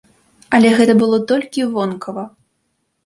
Але 0.57 0.71
гэта 0.79 0.95
было 1.03 1.19
толькі 1.33 1.67
вонкава. 1.77 2.23